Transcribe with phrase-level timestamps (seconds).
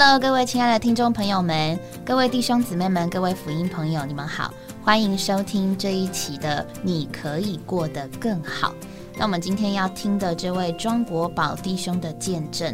[0.00, 1.76] Hello，各位亲爱的听众朋友们，
[2.06, 8.68] 各位弟兄姊妹们，各位福音朋友，你们好，欢迎收听这一期的《你可以过得更好》。
[9.16, 12.72] 那我们今天要听的这位庄国宝弟兄的见证，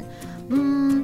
[0.50, 1.02] 嗯，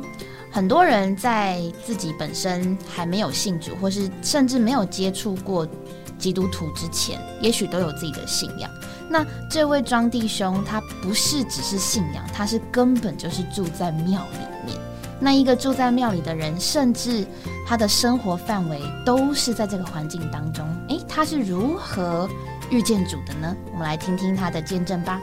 [0.53, 5.67] 很多人在自己本身还没有信主，或是甚至没有接触过
[6.19, 8.71] 基督徒之前，也许都有自己的信仰。
[9.09, 14.79] 那这位庄弟兄，他不是只是信仰，他是根本就是住在庙里面。
[15.23, 17.27] 那一个住在庙里的人，甚至
[17.67, 20.67] 他的生活范围都是在这个环境当中。
[20.89, 22.27] 诶，他是如何
[22.71, 23.55] 遇见主的呢？
[23.71, 25.21] 我们来听听他的见证吧。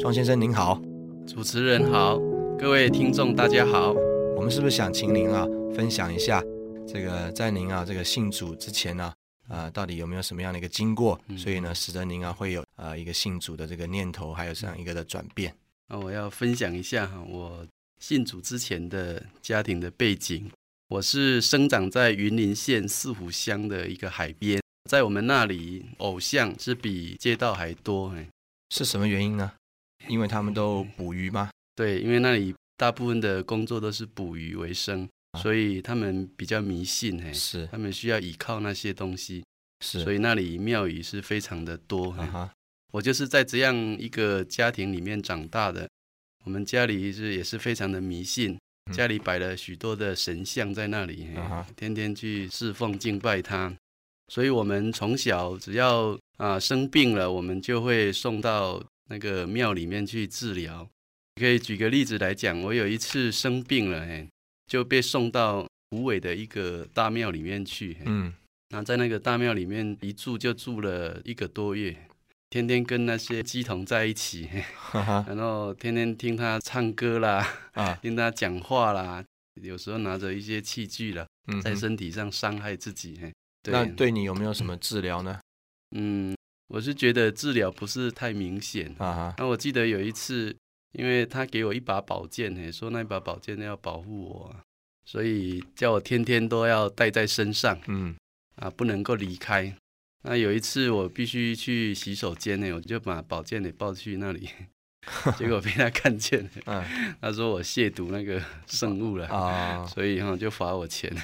[0.00, 0.80] 庄先生您好，
[1.26, 2.18] 主持人好，
[2.58, 3.94] 各位听众大家好。
[4.34, 6.42] 我们是不是想请您啊分享一下？
[6.86, 9.12] 这个在您啊这个信主之前呢，
[9.48, 11.20] 啊到底有没有什么样的一个经过？
[11.36, 15.54] 所以呢，使得您啊会有啊一个信主的这个念头，还有这样一个的转变。
[15.88, 17.66] 那我要分享一下哈，我
[17.98, 20.50] 信主之前的家庭的背景。
[20.88, 28.10] 我是生长在云林县四湖乡的一个海边，在我们那里，偶像是比街道还多。
[28.10, 28.28] 哎，
[28.70, 29.52] 是什么原因呢？
[30.06, 31.50] 因为他们都捕鱼吗？
[31.74, 35.08] 对，因为那里大部分的工作都是捕鱼为生。
[35.36, 37.66] 所以他们比较迷信，嘿，是。
[37.66, 39.44] 他们需要依靠那些东西，
[39.84, 42.12] 是，所以那里庙宇是非常的多。
[42.12, 42.50] 哈，
[42.92, 45.88] 我就是在这样一个家庭里面长大的，
[46.44, 48.58] 我们家里是也是非常的迷信，
[48.92, 51.28] 家里摆了许多的神像在那里，
[51.76, 53.76] 天天去侍奉敬拜他，
[54.28, 60.88] 所以我们从小只要啊生病了，我们就会送到那个庙里面去治疗。
[61.38, 64.26] 可以举个例子来讲，我有一次生病了，嘿。
[64.66, 68.34] 就被送到湖尾的一个大庙里面去，嗯，
[68.70, 71.96] 那在那个大庙里面一住就住了一个多月，
[72.50, 74.48] 天天跟那些鸡童在一起，
[74.92, 79.24] 然后天天听他唱歌啦，啊， 听他讲话啦，
[79.62, 81.26] 有时候拿着一些器具了，
[81.62, 83.20] 在身体上伤害自己，
[83.64, 85.38] 那对你有没有什么治疗呢？
[85.96, 88.92] 嗯，我是觉得治疗不是太明显。
[88.98, 89.32] 啊。
[89.38, 90.56] 那我记得有一次。
[90.98, 94.56] 因为他给我一把宝剑，嘿，说那把宝剑要保护我，
[95.04, 98.16] 所以叫我天天都要带在身上，嗯，
[98.56, 99.76] 啊，不能够离开。
[100.22, 104.48] 那有一次我必须去洗手间呢，我就把宝剑给抱去那里，
[105.36, 106.82] 结果被他看见， 嗯，
[107.20, 111.14] 他说我亵渎那个圣物了啊，所以哈就罚我钱，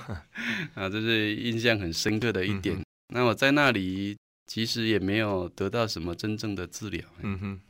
[0.76, 2.78] 啊，这是印象很深刻的一点。
[3.14, 4.16] 那我在那里
[4.46, 7.60] 其实也没有得到什么真正的治疗，嗯哼。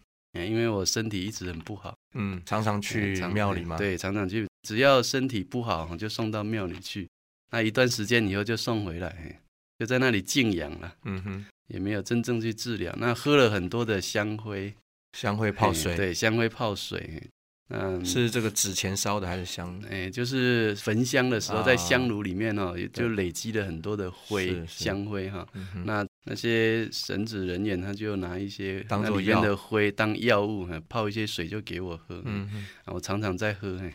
[0.44, 7.08] 因为我身体一直很不好，嗯，常常去庙里嘛，对，常常去，只要身体不好就送到庙里去。
[7.52, 9.40] 那一段时间以后就送回来，
[9.78, 12.92] 就在那里静养了，嗯哼，也没有真正去治疗。
[12.98, 14.74] 那喝了很多的香灰，
[15.12, 17.22] 香灰泡水，对，香灰泡水。
[17.68, 19.82] 嗯，是这个纸钱烧的还是香？
[19.90, 25.44] 哎，就是焚香的时候，在香炉里面哦，也就累积了很多的灰香灰哈。
[25.84, 32.20] 那那些神职人员他就拿一些当里面的灰当药物，泡一些水就给我喝。
[32.24, 33.78] 嗯嗯，我常常在喝。
[33.78, 33.92] 嘿，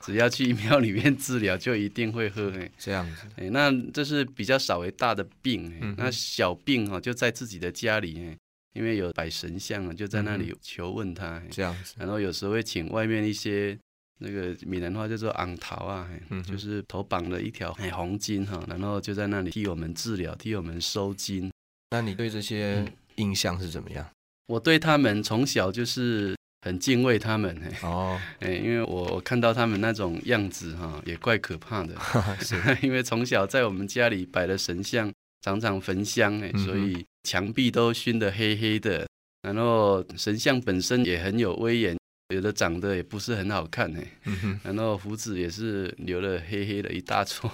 [0.00, 2.50] 只要去庙里面治疗，就一定会喝。
[2.50, 3.26] 嘿，这样子。
[3.36, 5.94] 哎，那这是比较少为大的病。
[5.98, 8.18] 那小病哈，就在自己的家里。
[8.24, 8.36] 哎。
[8.74, 13.78] 因为有摆神像啊，就在那里求问他这样子，然后有时候会请外面一些
[14.18, 16.08] 那个闽南话叫做昂桃啊，
[16.46, 21.51] 就是头绑了一条红巾哈，然后就在那里替我们治疗，替我们收金。
[21.92, 22.84] 那你对这些
[23.16, 24.04] 印象是怎么样？
[24.46, 31.94] 我对他们从小就是很敬畏他们哦， 哎，因为我我看到他们那种样子哈，也怪可怕的，
[32.40, 35.12] 是 因为从小在我们家里摆了神像。
[35.44, 39.04] 常常焚香哎，所以墙壁都熏得黑黑的。
[39.42, 41.96] 然后神像本身也很有威严，
[42.32, 44.06] 有的长得也不是很好看哎。
[44.62, 47.50] 然后胡子也是留了黑黑的一大撮。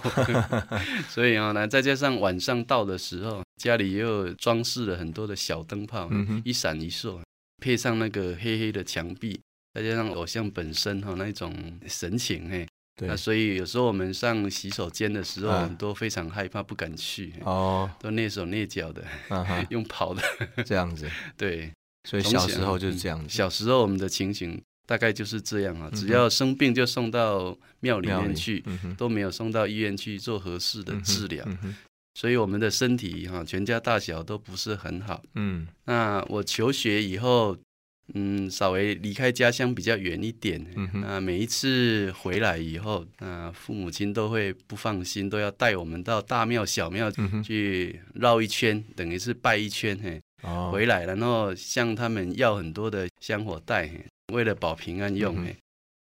[1.09, 6.11] 所以啊，那再加上晚上到的时候，家里又装饰了很多的小灯泡，
[6.45, 7.21] 一闪一烁，
[7.63, 9.41] 配上那个黑黑的墙壁，
[9.75, 11.53] 再加上偶像本身哈那种
[11.87, 12.67] 神情哎。
[13.01, 19.05] 那所以有时候我们上洗手间的时候，都非常害怕，不敢去哦，都蹑手蹑脚的，
[19.71, 20.21] 用跑的
[20.67, 21.09] 这样子。
[21.39, 21.71] 对，
[22.05, 23.29] 所以小时候就是这样子。
[23.29, 28.65] 小时候我们的情形大概就是这样啊，只要生病就送到庙里面去，
[28.97, 31.47] 都没有送到医院去做合适的治疗。
[32.15, 35.23] 所以我们的身体哈，全家大小都不是很好。
[35.35, 37.57] 嗯，那我求学以后。
[38.15, 40.67] 嗯，稍微离开家乡比较远一点。
[40.95, 47.13] 那每一次回来以后，那父母亲都会不放心，都要带我们到大庙、小庙
[47.45, 49.95] 去绕一圈，等于是拜一圈。
[50.03, 53.91] 嘿，回来，然后向他们要很多的香火袋，
[54.33, 55.37] 为了保平安用。
[55.45, 55.57] 嘿，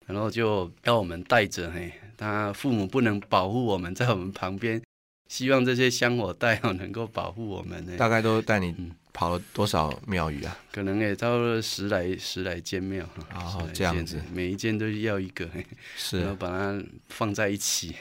[0.07, 1.71] 然后就要我们带着。
[1.71, 4.83] 嘿，他父母不能保护我们在我们旁边，
[5.29, 7.85] 希望这些香火袋哦能够保护我们。
[7.97, 8.75] 大概都带你。
[9.17, 10.59] 跑了多少庙宇啊？
[10.73, 15.49] 可能也到了十来十来间庙哦，这样子，每一间都要一个，
[15.97, 17.94] 是，然后把它放在一起。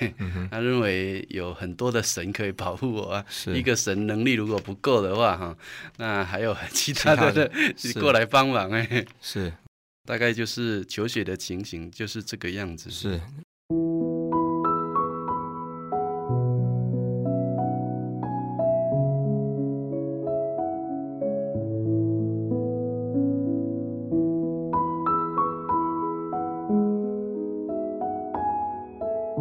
[0.49, 5.55] 他认为有很多的神可以保护我啊，一个神能力如果不够的话，哈，
[5.97, 7.51] 那还有其他的
[8.01, 9.53] 过来帮忙哎，是，
[10.05, 13.21] 大概就是求血的情形就是这个样子，是。
[29.35, 29.39] 各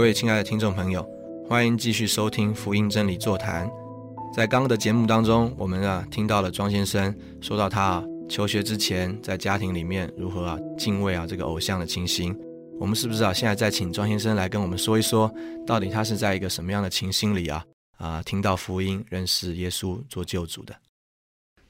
[0.00, 1.04] 位亲爱的听众朋友，
[1.48, 3.68] 欢迎继续收听福音真理座谈。
[4.32, 12.36] 在刚刚的节目当中，我们啊听到了庄先生说到他啊求学之前在家庭里面如何啊敬畏啊这个偶像的情形。
[12.80, 15.32] 我们是不是啊现在再请庄先生来跟我们说一说，
[15.66, 17.64] 到底他是在一个什么样的情形里啊
[17.96, 20.74] 啊听到福音，认识耶稣做救主的？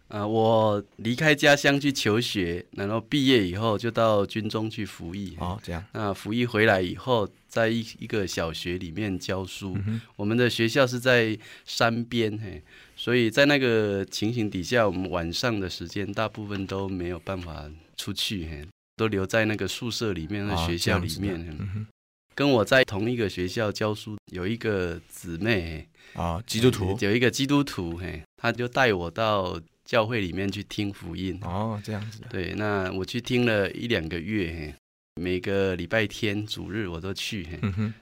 [0.08, 5.36] 啊，我离开家乡去求学，然后毕业以后就到军中去服役。
[5.40, 5.84] 哦，这样。
[5.92, 9.76] 那服役回来以后，在一一个小学里面教书。
[10.14, 12.62] 我们的学校是在山边，嘿，
[13.04, 18.66] 所以在那个情形底下，我们晚上的时间大部分都没有办法出去，嘿，
[18.96, 21.86] 都留在那个宿舍里面，那学校里面。
[22.34, 29.60] 跟我在同一个学校教书，有一个姊妹，啊，基督徒，有一个基督徒，嘿，他就带我到。
[29.84, 31.38] 教会里面去听福音。
[31.42, 32.26] 哦，这样子的。
[32.30, 34.74] 对，那我去听了一两个月，
[35.20, 37.46] 每个礼拜天主日我都去，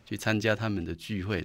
[0.07, 1.45] 去参加他们的聚会，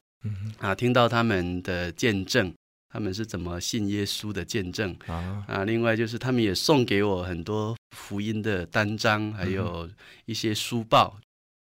[0.59, 2.53] 啊，听到他们的见证，
[2.97, 4.91] 他们是怎么信耶稣的见证。
[5.05, 5.45] 啊。
[5.47, 9.87] 啊，另外就是他们也送给我很多福音的单张，还有
[10.25, 11.19] 一些书报，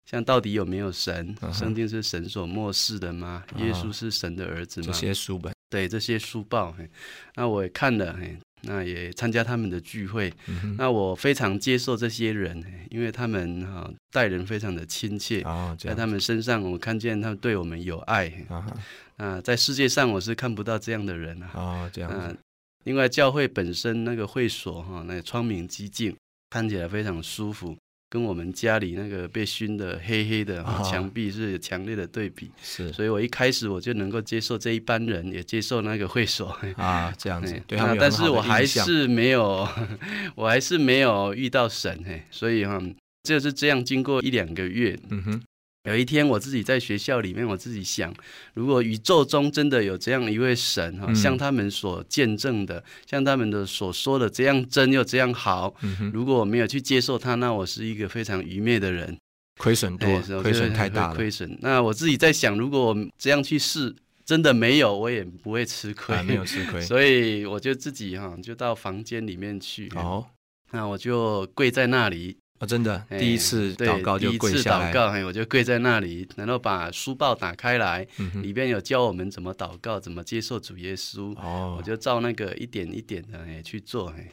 [0.06, 1.34] 像到底有没有神？
[1.54, 3.46] 圣经是神所漠视的吗？
[3.60, 4.88] 耶稣是神的儿子吗？
[4.88, 6.76] 这些书本，对这些书报，
[7.36, 8.14] 那我也看了，
[8.64, 10.34] 那也参加他们的聚会，
[10.78, 15.42] 那我非常接受这些人，因为他们哈待人非常的亲切，
[15.80, 18.68] 在他们身上我看见他们对我们有爱，啊，
[19.44, 22.38] 在世界上我是看不到这样的人啊，这样。
[22.86, 26.16] 另外教会本身那个会所哈，那窗明几净，
[26.50, 27.78] 看起来非常舒服。
[28.10, 39.66] 跟我们家里那个被熏的黑黑的墙壁是强烈的对比，是，所以我一开始我就能够接受这一班人，也接受那个会所啊，这样子，对啊，但是我还是没有，
[40.36, 42.82] 我还是没有遇到神嘿，所以哈，
[43.24, 45.42] 就是这样，经过一两个月，嗯哼。
[45.86, 48.14] 有一天，我自己在学校里面，我自己想，
[48.54, 55.74] 如果宇宙中真的有这样一位神哈，像他们所见证的，像他们的所说的这样真又这样好，
[56.14, 59.18] 如果我没有去接受他，那我是一个非常愚昧的人，
[59.60, 61.58] 亏损多，亏损太大了，亏损。
[61.62, 66.80] 那我自己在想，如果我这样去试，真的没有，我也不会吃亏，没有吃亏。
[66.86, 70.28] 所以我就自己哈，就到房间里面去，哦，
[70.70, 72.38] 那我就跪在那里。
[72.62, 74.86] 啊，真的，第一次祷告就跪下来。
[74.86, 78.08] 第一次祷告，我就跪在那里，然后把书报打开来，
[78.44, 81.36] 里边有教我们怎么祷告，怎么接受主耶稣。
[81.40, 84.32] 哦，我就照那个一点一点的哎去做，哎，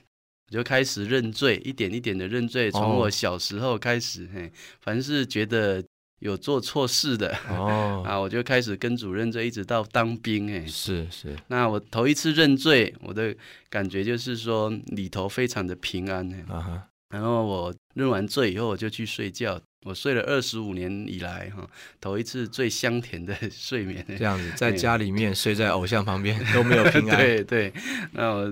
[0.49, 2.71] 我就开始认罪，一点一点的认罪。
[2.71, 5.83] 从我小时候开始，嘿，凡是觉得
[6.19, 11.35] 有做错事的，哦， 啊，我就开始跟主认罪，一直到当兵，哎，是是。
[11.47, 13.35] 那我头一次认罪，我的
[13.71, 16.85] 感觉就是说里头非常的平安，啊哈。
[17.11, 19.61] 然后我认完罪以后，我就去睡觉。
[19.85, 21.69] 我睡了二十五年以来，哈，
[22.01, 24.05] 头一次最香甜的睡眠。
[24.19, 27.17] 这样子，在 家里面睡在偶像旁边都没有平安。
[27.19, 27.73] 对对，
[28.13, 28.45] 那我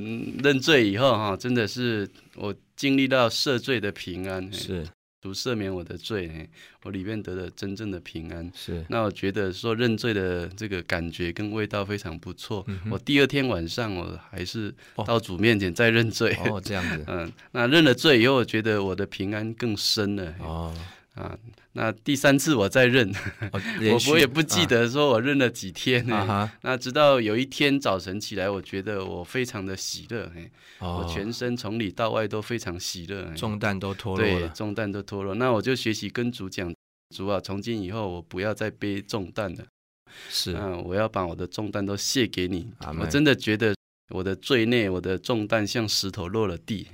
[0.43, 4.53] 认罪以后，哈，真的是我经历到赦罪的平安。
[4.53, 4.87] 是。
[5.27, 6.49] 主赦免我的罪，
[6.85, 8.49] 我里面得了真正的平安。
[8.55, 12.65] 是，那我觉得说认罪的这个感觉跟味道非常不错。
[12.89, 14.73] 我第二天晚上我还是
[15.05, 16.39] 到主面前再认罪。
[16.45, 17.05] 哦，这样子。
[17.11, 20.33] 嗯，那认了罪以后，我觉得我的平安更深了。
[20.39, 20.73] 哦，
[21.17, 21.37] 啊，
[21.73, 23.11] 那第三次我再认，
[23.51, 26.51] 我我也不记得说我认了几天呢。
[26.61, 35.35] 那直到有一天早晨起来，我觉得我非常的喜乐，哎，我全身从里到外都非常喜乐，重担都脱落了，重担都脱落。
[35.37, 36.75] 那我就学习跟主讲，
[37.17, 39.65] 主啊，从今以后我不要再背重担了，
[40.29, 42.71] 是，嗯，我要把我的重担都卸给你。
[43.01, 43.75] 我真的觉得
[44.11, 46.89] 我的罪孽、我的重担像石头落了地。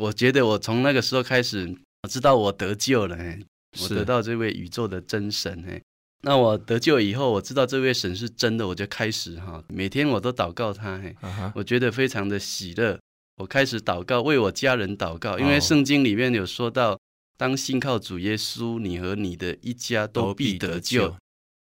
[0.00, 1.72] 我觉得我从那个时候开始。
[2.04, 3.40] 我知道我得救了，哎，
[3.80, 5.80] 我得到这位宇宙的真神，哎，
[6.20, 11.16] 那我得救以后，我知道这位神是真的，我就开始哈，每天我都祷告他，嘿，
[11.54, 12.98] 我觉得非常的喜乐。
[13.36, 17.00] 我开始祷告，为我家人祷告，因为圣经里面有说到，
[17.38, 21.16] 当信靠主耶稣，你和你的一家都必得救。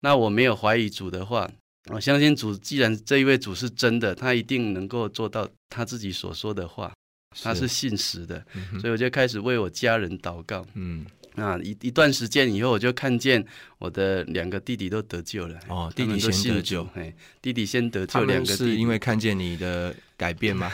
[0.01, 1.49] 那我没有怀疑主的话，
[1.93, 6.91] 我相信主，既然这一位主是真的，他一定能够做到他自己所说的话。
[7.41, 8.43] 他是信实的，
[8.79, 10.65] 所以我就开始为我家人祷告。
[10.73, 13.45] 嗯，那一一段时间以后，我就看见
[13.77, 15.59] 我的两个弟弟都得救了。
[15.67, 18.23] 哦，弟弟先得救，哎，弟弟先得救。
[18.25, 20.71] 两个是因为看见你的改变吗？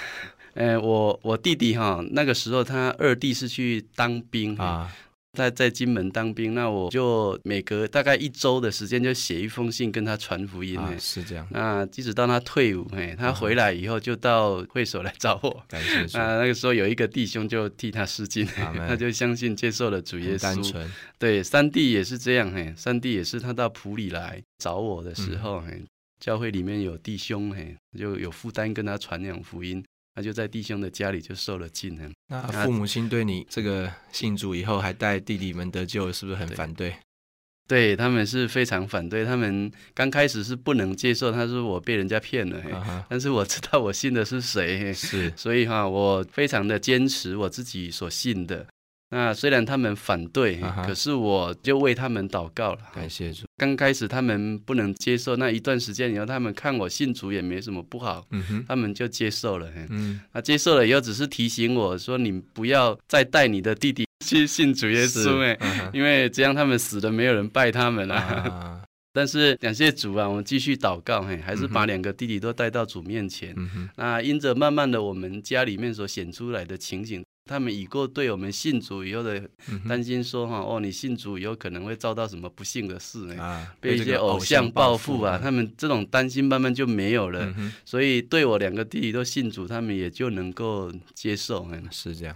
[0.55, 4.91] 哎， 我我弟弟哈，那个时候他二弟是去当兵啊。
[5.34, 10.80] 在在金门当兵，那我就每隔大概一周的时间就写一封信跟他传福音。
[11.00, 11.48] 是这样。
[11.50, 15.66] 那即使到他退伍，哎，他回来以后就到会所来找我。
[15.68, 16.18] 感谢。
[16.18, 18.46] 那那个时候有一个弟兄就替他施浸，
[18.88, 20.42] 他就相信接受了主耶稣。
[20.42, 20.92] 单纯。
[21.18, 25.84] 对，三弟也是这样，嘿，三弟也是他到普里来找我的时候，嘿，
[26.20, 29.84] 教会里面有弟兄，嘿，就有负担跟他传扬福音。
[30.15, 32.10] 他就在弟兄的家里就受了浸了。
[32.27, 36.96] 那父母亲对你这个信主以后还带弟弟们得救，是不是很反对？
[37.65, 39.24] 对他们是非常反对。
[39.24, 42.62] 他们刚开始是不能接受，他说我被人家骗了。
[43.10, 48.67] 但是我知道我信的是谁，是，所以哈，我非常的坚持我自己所信的。
[49.13, 52.79] 那虽然他们反对，可是我就为他们祷告了。
[52.96, 53.46] 感谢主。
[53.58, 58.25] 刚开始他们不能接受，那一段时间以后，他们看我信主也没什么不好，
[58.67, 59.70] 他们就接受了。
[59.89, 68.82] 嗯，那接受了以后，只是提醒我说：“你不要再带你的弟弟去信主耶稣，哎，因为这样他们死了，没有人拜他们了。”
[69.15, 73.53] 但是感谢主啊，我们继续祷告，嘿，还是把两个弟弟都带到主面前。
[73.55, 77.23] 嗯那因着慢慢的我们家里面所显出来的情景。
[77.46, 79.50] 他们已过对我们信主以后的
[79.88, 83.68] 担心，说哈哦，你信主以后可能会遭到什么不幸的事呢？
[83.82, 85.38] 被一些偶像报复啊。
[85.38, 91.68] 他们这种担心慢慢就没有了，所以对我两个弟弟都信主，他们也就能够接受。
[91.92, 92.34] 是这样。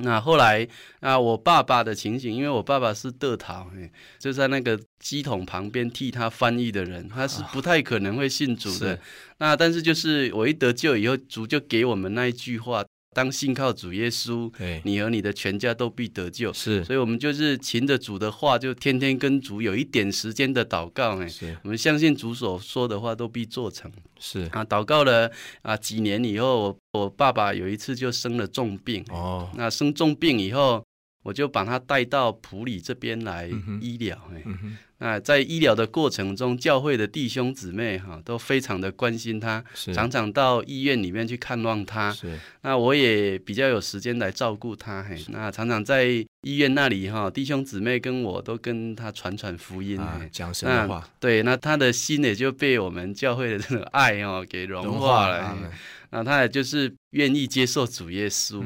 [0.00, 0.68] 那后来
[1.00, 3.70] 啊，我爸爸的情形，因为我爸爸是德陶，
[4.18, 9.00] 就在那个机桶旁边替他翻译的人，他是不太可能会信主的。
[9.38, 12.84] 那但是就是我一得救以后，主就给我们那一句话。
[13.12, 14.50] 当信靠主耶稣，
[14.84, 16.52] 你和你的全家都必得救。
[16.52, 21.18] 是，所以我们就是勤着主的话，就天天跟主有一点时间的祷告。
[21.20, 21.28] 哎，
[21.64, 23.90] 我们相信主所说的话都必做成。
[24.18, 25.30] 是啊，祷告了
[25.62, 29.04] 啊，几年以后，我爸爸有一次就生了重病。
[29.10, 30.84] 哦，那生重病以后。
[31.22, 33.50] 我就把他带到普里这边来
[33.80, 34.42] 医疗，哎，
[34.98, 39.62] 那在医疗的过程中，教会的弟兄姊妹哈都非常的关心他，
[39.94, 42.12] 常常到医院里面去看望他。
[42.12, 46.04] 是，那我也比较有时间来照顾他，嘿，那常常在
[46.42, 50.00] 医院那里哈，弟兄姊妹跟我都跟他传传福音，
[50.30, 51.06] 讲神的话。
[51.18, 55.58] 对，那他的心也就被我们教会的这种爱哦给融化了，
[56.10, 58.62] 那他也就是愿意接受主耶稣。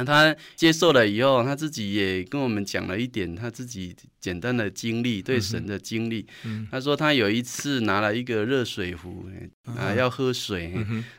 [0.00, 6.26] 那他接受了以后，他自己也跟我们讲了一点他自己简单的经历，对神的经历。
[6.70, 9.28] 他说他有一次拿了一个热水壶
[9.64, 10.74] 啊，要喝水，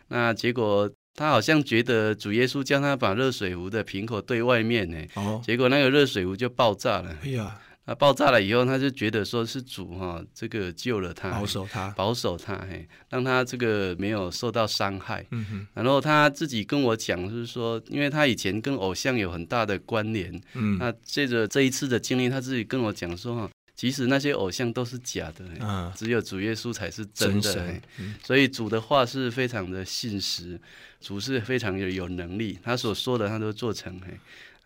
[0.08, 4.98] 那结果他好像觉得主耶稣叫他把热水壶的瓶口对外面呢，
[5.44, 7.16] 结果那个热水壶就爆炸了。
[7.24, 7.60] 哎呀！
[7.84, 15.26] 那爆炸了以后，他就觉得说是主哈，这个救了他，保守他，保守他，嘿，让他这个没有受到伤害。
[15.32, 15.68] 嗯哼。
[15.74, 27.82] 然后他自己跟我讲，就是说，因为他以前跟偶像有很大的关联，嗯，那借着这一次的经历，他自己跟我讲说哈，其实那些偶像都是假的，嗯，只有主耶稣才是真的，
[28.24, 30.62] 所以主的话是非常的信实，
[31.00, 34.20] 主是非常有有能力，他所说的他都做成，嘿。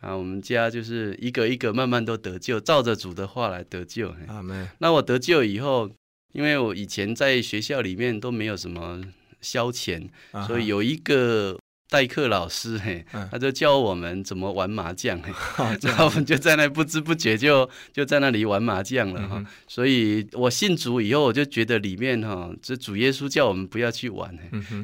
[0.06, 4.14] 啊，我们家就是一个一个慢慢都得救，照着主的话来得救。
[4.28, 4.70] 阿门。
[4.78, 5.90] 那我得救以后，
[6.32, 9.02] 因为我以前在学校里面都没有什么
[9.42, 10.08] 消遣，
[10.48, 11.58] 所以有一个。
[11.96, 15.18] 代课老师嘿，他就教我们怎么玩麻将，
[15.82, 19.42] 然后我们就在那不知不觉就就在那里玩麻将了哈。
[19.66, 24.38] 所以我信主以后，我就觉得里面哈，这主耶稣叫我们不要去玩，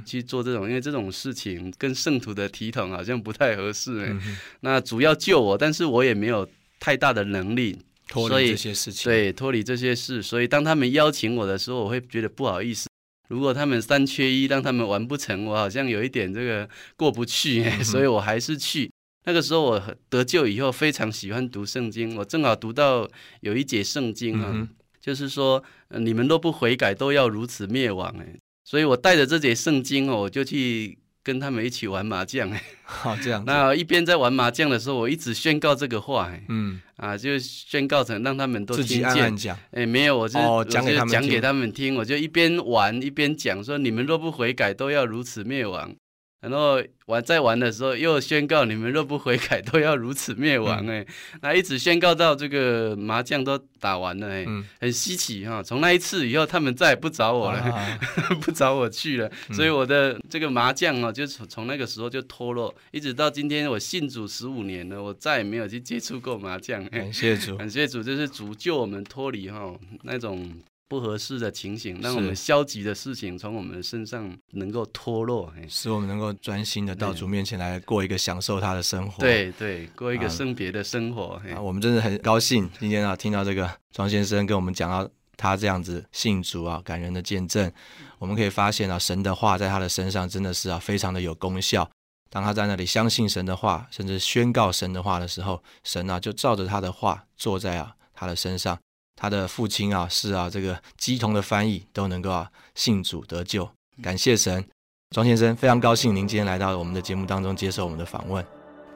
[0.06, 4.16] 去做这种，因为这种事情跟圣徒的体统好像不太合适。
[4.62, 6.48] 那主要救我，但是我也没有
[6.80, 7.78] 太大的能力。
[8.08, 10.24] 脱离这些事情，对，脱离这些事。
[10.24, 12.91] 所以当他们邀请我的时候，我会觉得不好意思。
[13.32, 18.92] 如果他们三缺一，让他们完不成，我好像有一点这个过不去， 所以我还是去。
[19.24, 22.18] 那个时候我得救以后，非常喜欢读圣经。
[22.18, 23.08] 我正好读到
[23.40, 24.68] 有一节圣经啊，
[25.00, 28.14] 就是说你们都不悔改，都要如此灭亡。
[28.20, 28.36] 哎，
[28.66, 30.98] 所以我带着这节圣经哦，我就去。
[31.24, 33.44] 跟他们一起玩麻将，哎， 好这样。
[33.46, 39.36] 那一边在玩麻将的时候，我一直宣告这个话，哎，嗯，啊，就宣告成让他们都听见。
[39.38, 45.96] 讲，哎，没有，我就讲给他们讲给他们听，我就一边玩一边讲，说你们若不悔改，都要如此灭亡。
[46.42, 51.06] 然后玩在玩的时候，又宣告你们若不悔改，都要如此灭亡哎！
[51.42, 54.46] 那一直宣告到这个麻将都打完了哎，
[54.80, 55.62] 很稀奇哈！
[55.62, 58.00] 从那一次以后，他们再也不找我了，
[58.42, 59.32] 不找我去了。
[59.52, 66.84] 所以我的这个麻将啊，就从从那个时候就脱落，一直到今天我信主十五年了，我再也没有去接触过麻将。
[66.90, 69.72] 感谢主，感谢主，就是主救我们脱离哈
[70.02, 70.52] 那种。
[70.92, 79.22] 不合适的情形，让我们消极的事情从我们身上能够脱落，使我们能够专心的到主面前来过一个享受他的生活。
[79.22, 81.42] 对对，过一个圣别的生活。
[81.56, 87.72] 啊，我们真的很高兴今天啊，听到这个庄先生跟我们讲到他这样子信主啊，感人的见证。
[88.20, 91.90] 我们可以发现啊，神的话在他的身上真的是啊，非常的有功效。
[92.30, 98.78] 当他在那里相信神的话，甚至宣告神的话的时候，神啊就照着他的话坐在啊他的身上。
[99.22, 103.70] 他的父亲啊，是啊，这个基同的翻译都能够啊信主得救，
[104.02, 104.66] 感谢神。
[105.12, 108.44] 庄先生非常高兴您今天来到我们的节目当中接受我们的访问，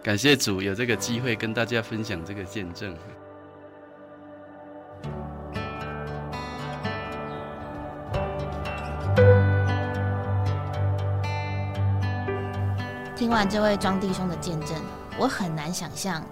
[0.02, 2.98] 感谢主有这个机会跟大家分享这个见证。
[13.16, 14.70] 听完这位庄弟兄的见证，
[15.20, 16.26] 我很难想象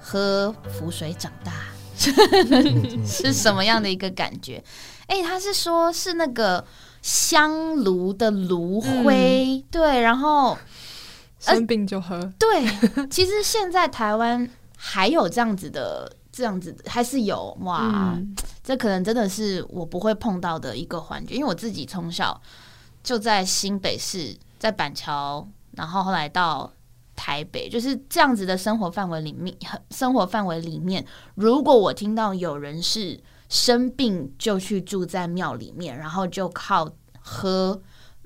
[0.00, 1.73] 喝浮水长大。
[3.06, 4.62] 是什么样的一个感觉？
[5.06, 6.64] 哎，他是说，是那个
[7.02, 10.56] 香炉的炉灰，对，然后
[11.38, 12.32] 生病就喝。
[12.38, 12.66] 对，
[13.08, 18.18] 其实现在台湾还有这样子的，这样子还是有哇。
[18.62, 22.40] 这可能真的是我不会碰到的一个环节，因为我自己从小
[23.02, 26.72] 就在新北市，在板桥，然后后来到。
[27.16, 29.56] 台北就是这样子的生活范围里面，
[29.90, 37.80] 生活范围里面，如果我听到有人是生病就去住在庙里面，然后就靠喝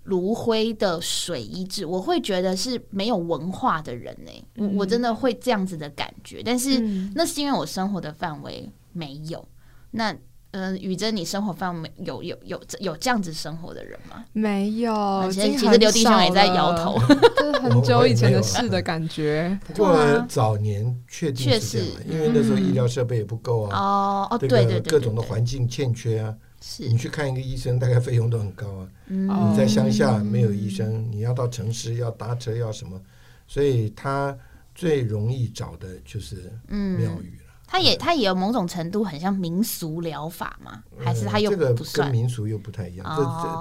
[0.05, 4.33] 炉灰的水医治，我会觉得是没有文化的人呢。
[4.57, 6.79] 我我真的会这样子的感觉，但是
[7.15, 9.47] 那是因为我生活的范围没有
[9.91, 10.17] 那。
[10.59, 14.25] 嗯，雨珍，你生活范围有有有有这样子生活的人吗？
[14.33, 16.99] 没有，其实刘弟兄也在摇头，
[17.39, 19.57] 是很久以前的事的感觉。
[19.67, 23.79] 不过早年确定是这样，因为那时候医疗设备也不够啊。
[23.79, 26.35] 哦哦，对对对，各种的环境欠缺啊。
[26.61, 28.89] 是你去看一个医生，大概费用都很高啊。
[29.07, 33.01] 嗯，你在乡下没有医生，你要到城市要搭车要什么，
[33.47, 34.37] 所以他
[34.75, 37.39] 最容易找的就是庙宇。
[37.71, 40.83] 它也，它也有某种程度很像民俗疗法嘛？
[40.99, 41.75] 还是它又这个？
[41.93, 43.07] 跟民俗又不太一样。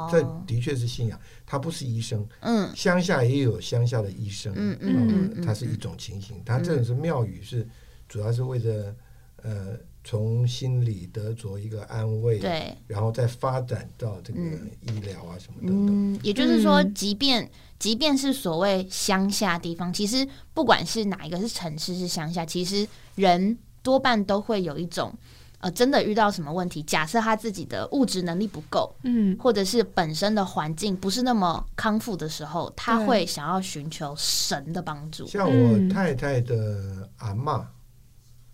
[0.10, 2.26] 这这这的确是信仰，他不是医生。
[2.40, 4.54] 嗯，乡下也有乡下的医生。
[4.56, 6.42] 嗯嗯嗯，它是一种情形。
[6.46, 7.68] 它这种是庙宇，是
[8.08, 8.96] 主要是为了
[9.44, 16.14] 呃从心里得着一个安慰，对，然后再发展到这个医疗啊什么等等。
[16.14, 23.58] 嗯，也就是说，即便即便是所谓乡下地方，其实不管是哪一个是城市是乡下，其实人。
[23.88, 25.14] 多半都会有一种，
[25.60, 35.26] 呃，真的遇到什么问题，假设他自己的物质能力不够，嗯，或者是本身的环境不是那么康复的时候，他会想要寻求神的帮助。
[35.26, 37.66] 像我太太的阿妈，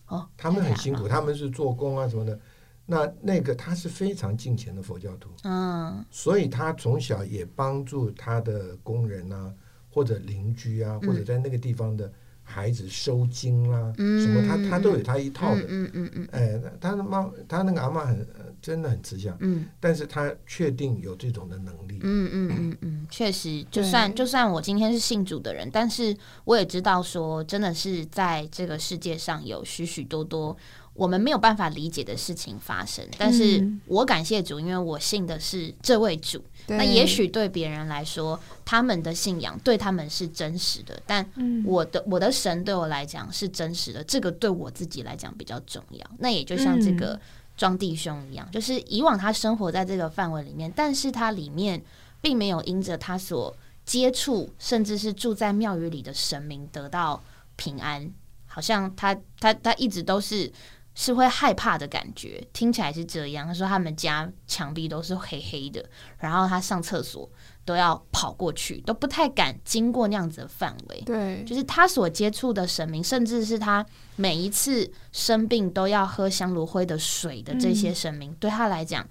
[0.06, 2.40] 哦，他们很辛苦，他们是做工啊什么的，
[2.86, 9.52] 那那个他是非常敬虔的佛教徒，嗯，所以他从小也帮助他的工人啊，
[9.90, 12.14] 或者邻居啊，或者在那个地方的。
[12.54, 18.28] 孩子收经啦，什么他他都有他一套的，嗯嗯嗯，哎，他的妈，他那个阿妈很
[18.62, 30.56] 真的很慈祥，嗯，但是他确定有这种的能力，嗯嗯嗯嗯，确实，就算就算我今天是信主的人，但是我也知道说，真的是在这个世界上有许许多多。
[30.96, 36.40] 我们没有办法理解的事情发生，但是我感谢主，因为我信的是这位主。
[36.68, 41.28] 那也许对别人来说，他们的信仰对他们是真实的，但
[41.66, 46.10] 我的我的神对我来讲是真实的，这个对我自己来讲比较重要。
[46.20, 47.20] 那也就像这个
[47.58, 51.84] 庄弟兄一样，就是以往他生活在这个范围里面，但是他里面
[52.22, 57.22] 并没有因着他所接触，甚至是住在庙宇里的神明得到
[57.56, 58.10] 平安，
[58.48, 60.52] 好像他他他一直都是。
[60.96, 63.48] 是会害怕的感觉，听起来是这样。
[63.48, 65.84] 他说他们家墙壁都是黑黑的，
[66.20, 67.28] 然后他上厕所
[67.66, 71.02] 都要跑过去，都不太敢经过那样子的范围。
[71.04, 73.84] 对，就是他所接触的神明，甚至是他
[74.18, 79.04] 每一次生病都要喝香炉灰的水的这些神明，对他来讲，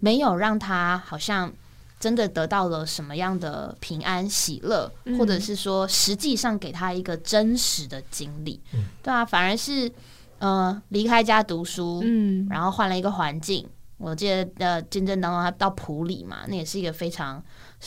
[0.00, 1.50] 没有让他好像
[1.98, 8.60] 真的得到了什么样的平安喜乐，或者是说实际上给他一个真实的经历。
[9.02, 9.90] 对啊，反而是。
[10.38, 13.68] 嗯，离开家读书，嗯，然后换了一个环境。
[13.96, 17.42] 我记得呃，见证当中他到普里嘛，那也是一个非常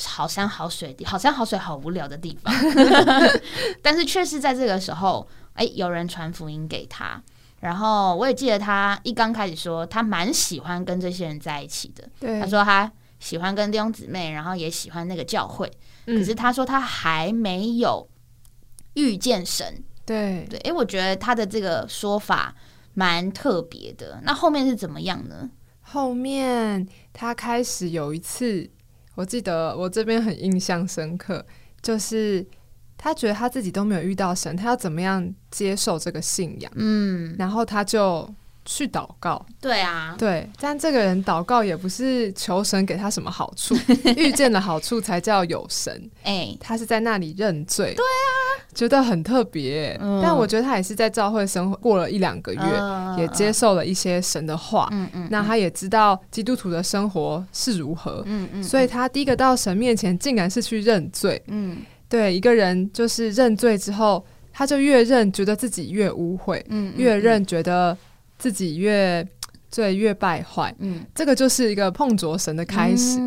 [0.06, 2.52] 好山好水地，好山好水好无聊的地方。
[3.84, 7.22] 但是确实在这个时候，哎，有人传福音给他。
[7.60, 12.08] 然后我也记得他一刚开始说，他蛮喜欢跟这些人在一起的。
[12.20, 15.72] 对，他说他喜欢跟弟兄姊妹，然后也喜欢那个教会。
[16.06, 18.08] 可是他说他还没有
[18.94, 19.84] 遇见神。
[20.08, 22.56] 对对，哎，我觉得他的这个说法
[22.96, 24.20] 蛮特别的。
[24.24, 25.48] 那后面是怎么样呢？
[25.82, 28.68] 后面他开始有一次，
[29.14, 31.46] 我记得我这边很印象深刻，
[31.82, 32.44] 就是
[32.98, 36.72] 他觉得他自己都没有遇到神，他要怎么样接受这个信仰？
[36.76, 38.28] 嗯，然后他就。
[38.70, 43.74] 去祷告，对啊，对，但这个人祷告也不是求神给他什么好处，
[44.18, 46.12] 遇见的好处才叫有神。
[46.24, 48.30] 哎，他是在那里认罪，对啊，
[48.76, 49.98] 觉得很特别。
[50.22, 52.62] 但我觉得他也是在教会生活过了一两个月，
[53.18, 54.90] 也接受了一些神的话。
[54.92, 58.22] 嗯嗯，那他也知道基督徒的生活是如何。
[58.26, 61.42] 嗯嗯，所以他第一个到神面前，竟然是去认罪。
[61.48, 61.78] 嗯，
[62.10, 67.98] 对，一个人就是认罪之后，他就越认觉得自己越污秽，嗯，越认觉得。
[68.38, 69.28] 自己越
[69.70, 73.20] 罪越败坏，嗯，这个就是一个碰着神的开始，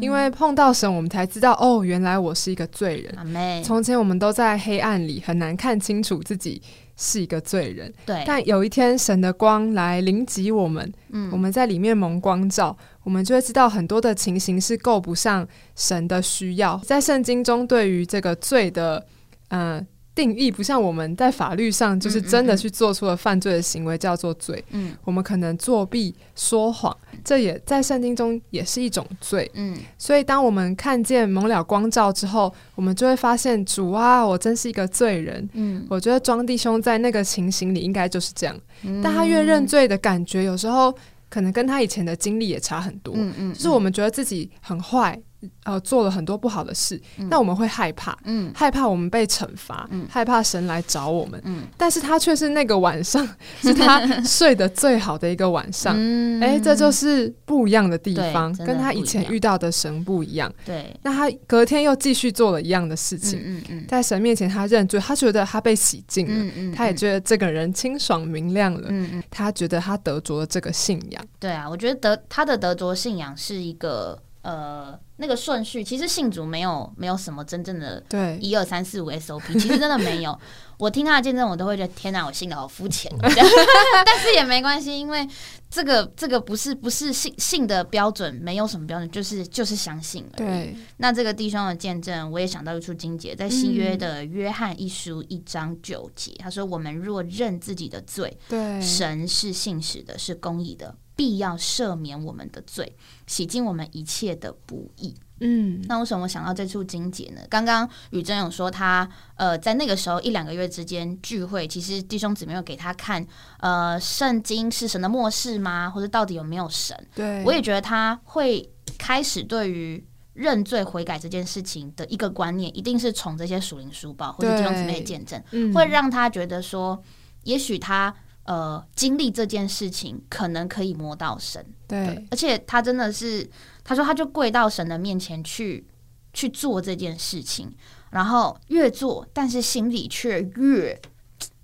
[0.00, 3.62] 因为碰到神，我们才知道哦，原来我是一个罪人。
[3.64, 6.60] 从前我们都在黑暗里，很难看清楚自己
[6.96, 7.92] 是一个罪人。
[8.04, 16.76] 对，但有一天神的光来临及我们，嗯，我们在里面蒙光照，我们就会知道很多的情形是够不上神的需要。
[16.84, 19.06] 在圣经中，对于这个罪的，
[19.48, 19.86] 嗯。
[20.16, 24.64] 定义不像我们在法律上就是真的去做出了犯罪的行为叫做罪。
[24.70, 29.48] 嗯，我们可能作弊、说谎，这也在圣经中也是一种罪。
[29.52, 35.46] 嗯，所以当我们看见蒙了光照之后，我们就会发现主啊，我真是一个罪人。
[35.52, 38.58] 嗯，我觉得庄弟兄在那个情形里应该就是这样。
[39.02, 40.90] 但他越认罪的感觉，有时候
[41.28, 43.12] 可能跟他以前的经历也差很多。
[43.14, 45.20] 嗯嗯，就是我们觉得自己很坏。
[45.64, 53.26] 呃，做了很多不好的事，那我们会害怕，嗯，害怕我们被惩罚，嗯，害怕神来找我们，嗯，但是他却是那个晚上
[53.60, 74.18] 是他睡得最好的一个晚上， 嗯，哎，这就是不一样的地方，跟他以前遇到的神不一样，对，那他隔天又继续做了一样的事情，嗯嗯，在神面前他认罪，他觉得他被洗净了，嗯嗯，他也觉得这个人清爽明亮了，嗯嗯，他觉得他得着了这个信仰，对啊，我觉得得他的得着信仰是一个。
[74.46, 80.38] 呃，那个顺序其实信主没有没有什么真正的对一二三四五 SOP，其实真的没有。
[80.78, 83.10] 我听他的见证，我都会觉得天哪，我信的好肤浅。
[83.20, 85.26] 但是也没关系，因为
[85.68, 90.76] 这个这个不是不是信信的标准，没有什么标准，就是就是相信而已。
[90.98, 102.94] 那这个弟兄的见证，我也想到一处经节，在新约的约翰一书一章九节，他说：“我们若认自己的罪，对神是信实的，是公义的。”必要赦免我们的罪，
[103.26, 105.14] 洗净我们一切的不义。
[105.40, 107.40] 嗯，那为什么想到这处经节呢？
[107.50, 113.26] 刚刚宇真有说他呃，在那个时候一两个月之间聚会，其实弟兄姊妹有给他看
[113.60, 115.90] 呃，圣经是神的末世吗？
[115.90, 116.96] 或者到底有没有神？
[117.14, 120.02] 对，我也觉得他会开始对于
[120.32, 125.42] 认罪悔改这件事情的一个观念，一定是从这些属灵书报或者弟兄姊妹的见证，
[125.74, 127.02] 会让他觉得说，
[127.44, 128.14] 也许他。
[128.46, 133.44] 呃，经历这件事情可能可以摸到神，对，而且他真的是，
[133.82, 135.84] 他说他就跪到神的面前去
[136.32, 137.74] 去做这件事情，
[138.10, 140.96] 然后越做，但是心里却越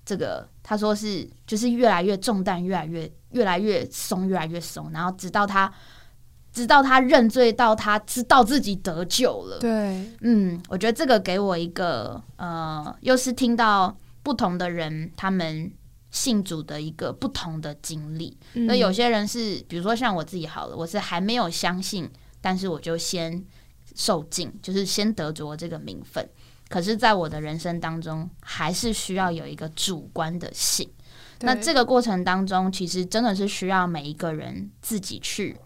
[0.05, 5.73] 这个，他说是就是越来越重担，越来越越来越松，越来越松，然后直到他
[6.53, 15.71] 直到他认罪到他知道自己得救了，对，嗯，我觉得这个给我一个呃，又是听到不同的人他们。
[16.12, 22.09] 信主的一个不同的经历，那有些人是，比如说像我自己好了，我是还没有相信，
[22.40, 23.42] 但是我就先
[23.96, 26.29] 受尽，就是先得着这个名分。
[26.68, 30.88] 可是，在我的人生当中，还是需要有一个主观的信。
[31.40, 35.57] 那这个过程当中，其实真的是需要每一个人自己去，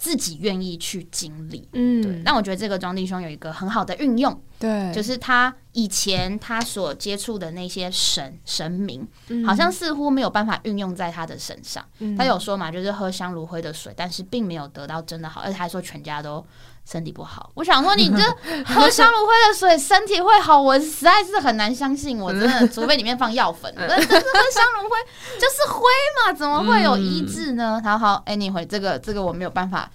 [0.00, 1.68] 自己愿意去经历。
[1.74, 2.22] 嗯，对。
[2.24, 9.06] 那我觉得这个庄弟兄有一个很好的运用，对，就是他以前他所接触的那些神神明，
[9.46, 11.84] 好像似乎没有办法运用在他的身上。
[12.16, 16.42] 他有说嘛，就是喝香炉灰的水，但是并没有得到真的好，而且还说全家都
[16.90, 17.50] 身体不好。
[17.54, 18.22] 我想说，你这
[18.64, 22.18] 喝香炉灰的水身体会好，我实在是很难相信。
[22.18, 24.96] 我真的，除非里面放药粉， 但是喝香炉灰
[25.38, 25.84] 就是灰
[26.26, 27.80] 嘛，怎么会有医治呢？
[27.84, 29.88] 好好，anyway，这个这个我没有办法。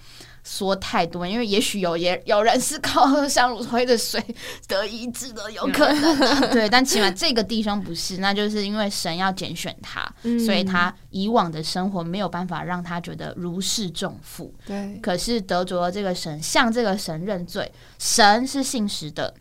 [0.48, 4.24] 说太多，因为也许有也有人是靠喝香炉灰的水
[4.68, 6.40] 得医治的，有可能。
[6.54, 10.08] 对，但起码这个弟兄不是，那就是因为神要拣选他，
[10.44, 14.54] 所以他以往的生活没有办法让他觉得如释重负。
[14.64, 19.34] 对，可是得着了这个神，向这个神认罪，神是信实的，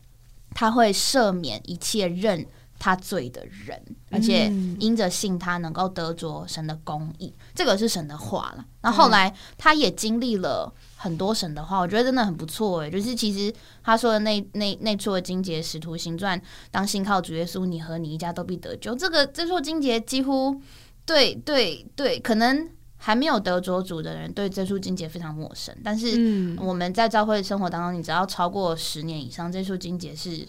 [0.56, 2.44] 他会赦免一切认
[2.80, 4.48] 他罪的人，而且
[4.80, 8.66] 因着信他能够得着神的公义，这个是神的话了。
[8.82, 10.74] 那后来他也经历了。
[11.06, 12.90] 很多神的话，我觉得真的很不错诶。
[12.90, 16.42] 就是其实他说的那那那处的金节使徒行传，
[16.72, 18.96] 当信靠主耶稣，你和你一家都必得救。
[18.96, 20.60] 这个这处金节几乎
[21.06, 25.74] 对对对，可能还没有得着主的人对这处金节非常陌生。
[25.84, 30.48] 但是我们在教会生活当中，你只要超过十年以上，这处金节是。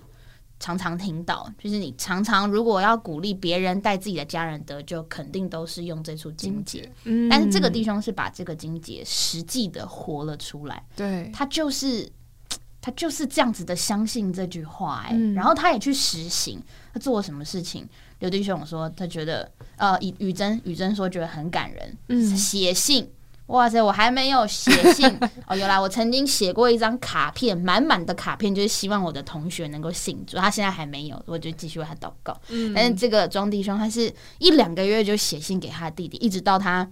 [0.59, 6.90] 常常听到，就是你常常如果要鼓励别人带自己的家人得救，肯定都是用这处经节。
[7.05, 10.83] 嗯，但是这个弟兄是把这个经节实际的活了出来。
[10.97, 12.11] 对，他就是
[12.81, 16.62] 他就是这样子的相信这句话，哎，然后他也去实行。
[16.95, 17.87] 他做了什么事情？
[18.21, 23.07] 刘弟兄说，他觉得呃，雨雨珍雨珍说觉得很感人，嗯，写信。
[23.47, 23.81] 哇塞！
[23.81, 25.07] 我还没有写信
[25.47, 30.37] 哦，原来，我曾经写过一张卡片，满满的卡片，就是希望我的同学能够信主。
[30.37, 32.37] 他现在还没有，我就继续为他祷告。
[32.49, 36.91] 嗯，但是这个庄弟兄，他是一两个月就写信给他弟弟，一直到他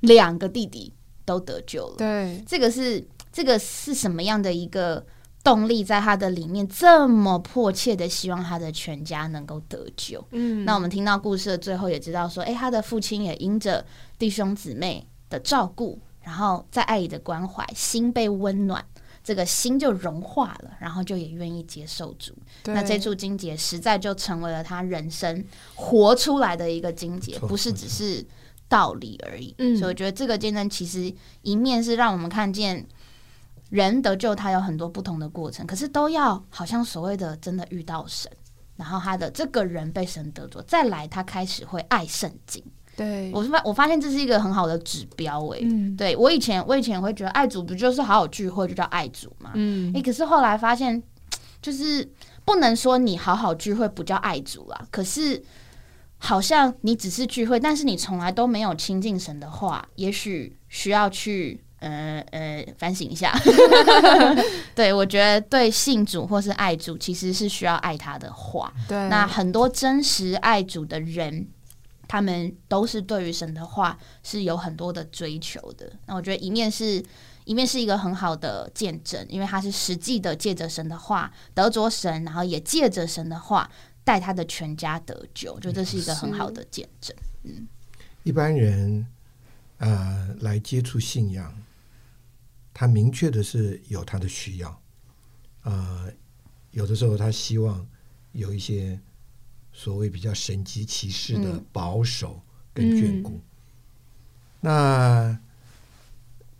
[0.00, 0.92] 两个弟弟
[1.24, 1.94] 都得救了。
[1.96, 5.02] 对，这个是这个是什么样的一个
[5.42, 10.22] 动力，在他的里面这么迫切的希望他的全家能够得救？
[10.32, 13.82] 嗯，那我们听到故事的最后也知道说，哎，他的父亲也因着
[14.18, 15.08] 弟兄姊妹。
[15.28, 18.84] 的照顾，然后在爱里的关怀，心被温暖，
[19.22, 22.34] 这个心就融化了，然后就也愿意接受主。
[22.64, 28.26] 那这处金节实在就成为了他人生活出来的一个金节，不是只是
[28.68, 29.54] 道理而已。
[29.58, 31.12] 嗯所以我觉得这个见证其实
[31.42, 32.86] 一面是让我们看见
[33.70, 38.30] 人得救，他有很多不同的过程，可是都要好像所谓的真的遇到神，
[38.76, 42.64] 然后他的这个人被神得着，再来他开始会爱圣经。
[42.98, 45.60] 对，我发我发现这是一个很好的指标诶。
[45.62, 49.52] 嗯，对我以前我以前会觉得爱主不就是好好聚会就叫爱主嘛？
[49.54, 51.00] 嗯，哎，可是后来发现，
[51.62, 52.10] 就是
[52.44, 54.84] 不能说你好好聚会不叫爱主啊。
[54.90, 55.40] 可是
[56.16, 63.32] 好像你只是聚会，但是你从来都没有亲近神的话，也许需要去呃呃反省一下。
[64.74, 68.72] 对我觉得对信主或是爱主，其实是需要爱他的话。
[68.88, 71.46] 对，那很多真实爱主的人。
[72.08, 75.92] 他们都是对于神的话是有很多的追求的。
[76.06, 77.04] 那我觉得一面是
[77.44, 83.70] 一面是一个很好的见证，因为他是实际的借着神的话得着神，然后也借着神的话
[84.04, 87.14] 带他的全家得救，我觉得这是一个很好的见证。
[87.44, 87.68] 嗯，
[88.22, 89.06] 一般人
[89.76, 91.62] 呃来接触信仰，
[92.72, 94.82] 他明确的是有他的需要，
[95.62, 96.10] 呃，
[96.70, 97.86] 有的时候他希望
[98.32, 98.98] 有一些。
[99.78, 102.42] 所谓比较神级骑士的保守
[102.74, 103.38] 跟眷顾，
[104.60, 105.38] 那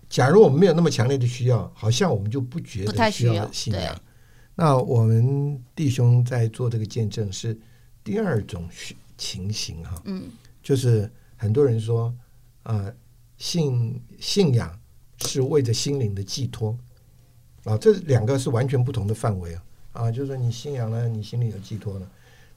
[0.08, 4.00] 假如我们没有那么强烈的需要，好像我们就不觉得需要信仰。
[4.54, 7.58] 那我们弟兄在做这个见证是
[8.04, 8.68] 第二种
[9.16, 10.30] 情形哈，嗯，
[10.62, 12.14] 就是很多人说，
[12.62, 12.94] 呃，
[13.36, 14.78] 信信仰
[15.22, 16.78] 是为着心灵的寄托。
[17.64, 19.62] 啊，这两个是完全不同的范围啊，
[19.94, 22.08] 啊，就是说你信仰了，你心里有寄托了。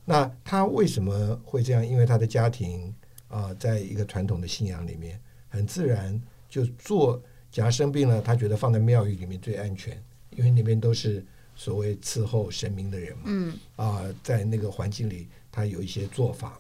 [0.04, 1.86] 那他为什么会这样？
[1.86, 2.94] 因为他的家庭
[3.28, 7.22] 啊，在一个传统的信仰里面，很自然就做。
[7.52, 13.24] 假如生病了，他觉得放在庙宇里面最安全，因为那边都是所谓伺候神明的人嘛。
[13.26, 13.54] 嗯。
[13.76, 16.60] 啊，在那个环境里，他有一些做法，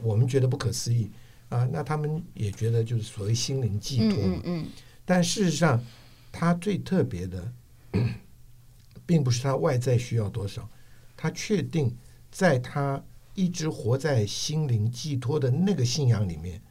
[0.00, 1.10] 我们觉得不可思议
[1.48, 1.68] 啊。
[1.72, 4.40] 那他们也觉得就是所谓心灵寄托嘛。
[4.44, 4.66] 嗯。
[5.04, 5.84] 但事实上，
[6.30, 7.52] 他最特别的，
[9.04, 10.68] 并不是他外在需要多少，
[11.16, 11.94] 他确定。
[12.38, 13.02] 在他
[13.34, 16.62] 一直活在心灵寄托的那个信仰里面，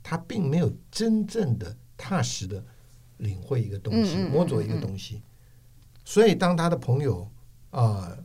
[0.00, 2.64] 他并没有真正的踏实的
[3.16, 5.20] 领会一个东西，摸着一个东西。
[6.04, 7.28] 所以，当他的朋友
[7.70, 8.16] 啊，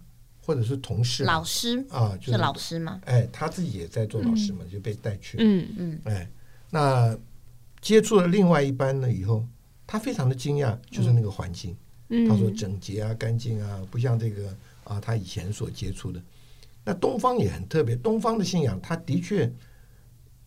[0.46, 3.02] 或者是同事、老师啊，就是老师吗？
[3.06, 5.38] 哎，他自己也在做老师嘛，就被带去。
[5.40, 6.02] 嗯嗯。
[6.04, 6.30] 哎，
[6.70, 7.18] 那
[7.82, 9.44] 接触了另外一班呢以后，
[9.88, 11.76] 他非常的惊讶，就是那个环境。
[12.30, 16.22] 他说整洁啊，干净啊，不像这个啊，他以前所接触的。
[16.84, 19.52] 那东方也很特别，东方的信仰，它的确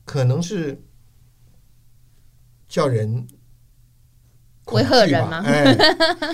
[0.05, 0.77] 可能是
[2.69, 3.27] 叫人
[4.67, 5.43] 威吓人吗？
[5.47, 5.75] 哎，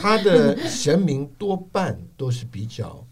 [0.01, 3.07] 他的神明多半都是比较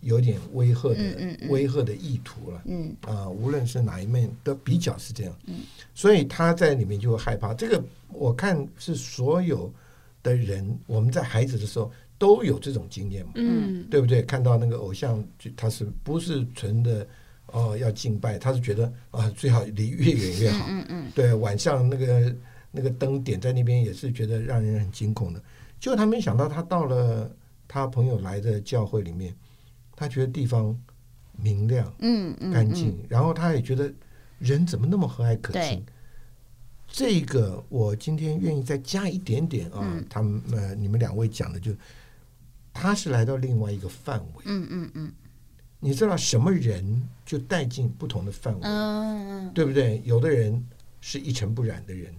[0.00, 2.62] 有点威吓的、威吓的意图了。
[2.66, 5.34] 嗯啊，无论是哪一面都比较是这样。
[5.46, 5.60] 嗯，
[5.94, 7.54] 所以他在里面就会害怕。
[7.54, 9.72] 这个我看是所有
[10.22, 11.90] 的人，我们在孩子的时候。
[12.18, 13.32] 都有这种经验嘛？
[13.34, 14.22] 嗯，对不对？
[14.22, 17.06] 看到那个偶像，就他是不是纯的
[17.48, 17.76] 哦？
[17.76, 20.64] 要敬拜，他是觉得啊，最好离越远越好。
[20.70, 21.12] 嗯嗯。
[21.14, 22.34] 对，晚上那个
[22.70, 25.42] 那个灯点在那边，也是觉得让人很惊恐的。
[25.78, 27.30] 结果他没想到，他到了
[27.68, 29.36] 他朋友来的教会里面，
[29.94, 30.74] 他觉得地方
[31.36, 33.92] 明亮，嗯嗯，干净，然后他也觉得
[34.38, 35.84] 人怎么那么和蔼可亲。
[36.88, 41.72] 这个我今天愿意再加一点点啊，他们呃，你们两位讲的就。
[42.78, 45.12] 他是来到另外一个范围，嗯嗯嗯，
[45.80, 50.02] 你知道什么人就带进不同的范围，嗯嗯，对不对？
[50.04, 50.62] 有的人
[51.00, 52.14] 是一尘不染的人，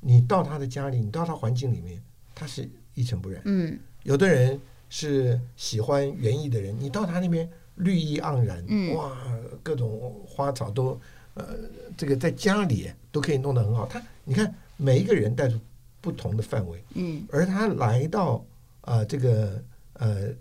[0.00, 2.02] 你到他的家里，你到他环境里面，
[2.34, 3.78] 他是一尘不染，嗯。
[4.04, 8.64] 有的人是喜欢园艺的人，你到他那边绿意盎然，
[8.96, 9.14] 哇，
[9.62, 10.98] 各种花草都
[11.34, 11.54] 呃，
[11.98, 13.86] 这个在家里都可以弄得很好。
[13.86, 15.60] 他你看每一个人带出
[16.00, 18.42] 不同的范围，嗯，而他来到
[18.80, 19.62] 啊这个。
[19.94, 20.34] 呃，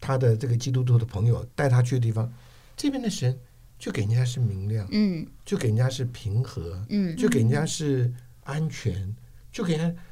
[0.00, 2.32] 他的这个基督徒的朋友带他去的地方，
[2.76, 3.38] 这边的神
[3.78, 8.12] 就给人家是明亮，嗯，就给人家是平和，嗯，就给人家是
[8.44, 9.14] 安全，
[9.50, 10.02] 就给人家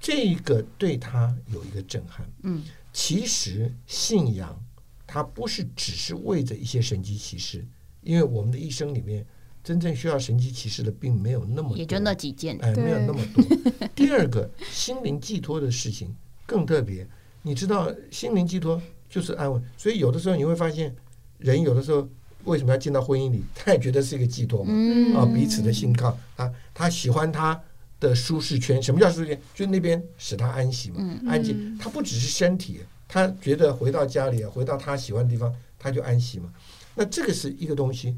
[0.00, 4.60] 这个对他有一个震撼，嗯，其实信仰
[5.06, 7.66] 它不是只是为着一些神迹奇事，
[8.02, 9.24] 因为我们的一生里面
[9.64, 13.88] 真正需要神迹奇事的并没有那么，也就那几件，哎，没有那么多。
[13.94, 17.08] 第二个心灵寄托的事情更特别。
[17.48, 20.94] 你知道心灵寄托就是安稳，所以有的时候你会发现，
[21.38, 22.06] 人有的时候
[22.44, 23.42] 为什么要进到婚姻里？
[23.54, 24.70] 他也觉得是一个寄托嘛，
[25.18, 27.58] 啊，彼此的信靠啊，他喜欢他
[27.98, 28.82] 的舒适圈。
[28.82, 29.40] 什么叫舒适圈？
[29.54, 31.78] 就那边使他安息嘛，安静。
[31.78, 36.52] 他不只是身体，他觉得回到家里，回到他喜欢的地方，他就安息嘛。
[36.94, 38.14] 那这个是一个东西，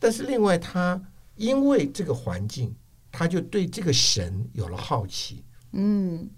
[0.00, 1.00] 但是另外他
[1.36, 2.74] 因为这个环境，
[3.12, 6.28] 他就对这个神有了好奇，嗯。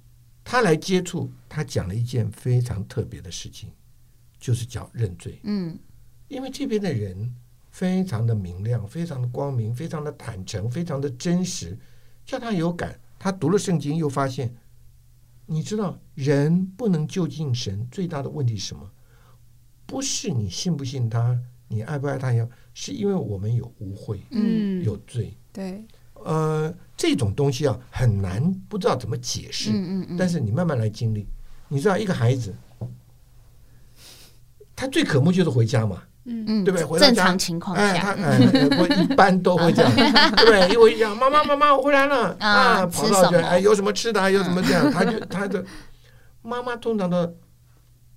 [0.45, 3.71] 他来接触，他讲了一件非常特别的事情，
[4.39, 5.41] 就是叫认罪。
[5.45, 5.77] 嗯，
[6.29, 7.35] 因为这边的人
[7.71, 11.77] 非常的明亮，非常的光明，非常的坦诚，非常的真实，
[12.27, 13.01] 叫他有感。
[13.19, 14.55] 他读了圣经，又发现，
[15.47, 18.91] 你知道，人不能就近神最大的问题是什么？
[19.87, 25.85] 不是你信不信他，你爱不爱他要，是因为我们有污秽，嗯，有罪，对。
[26.25, 29.71] 呃，这种东西啊很难，不知道怎么解释。
[29.71, 30.17] 嗯嗯嗯。
[30.19, 31.27] 但是你慢慢来经历，
[31.69, 32.55] 你知道一个孩子，
[34.75, 36.03] 他最可慕就是回家嘛。
[36.25, 36.65] 嗯嗯。
[36.65, 36.85] 对不对？
[36.85, 38.39] 回正常情况下，哎，他哎，
[38.79, 39.93] 我一般都会这样，
[40.35, 40.73] 对不对？
[40.73, 44.31] 一回家，妈妈妈妈，我回来了啊，跑到去，哎，有什么吃的？
[44.33, 44.91] 有什么这样？
[44.91, 45.63] 他就他的
[46.41, 47.37] 妈妈通常都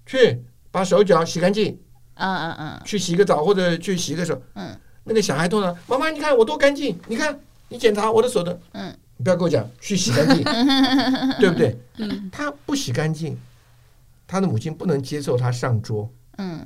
[0.05, 0.41] 去
[0.71, 1.77] 把手脚洗干净。
[2.13, 2.81] 嗯嗯嗯。
[2.85, 4.41] 去洗个澡或者去洗个手。
[4.53, 4.73] 嗯。
[5.03, 7.37] 那个小孩通常，妈妈你看我多干净，你看。
[7.69, 10.43] 你检查我的手的，嗯，你不要跟我讲去洗干净，
[11.39, 11.77] 对不对？
[11.97, 13.37] 嗯，他不洗干净，
[14.25, 16.65] 他的母亲不能接受他上桌，嗯，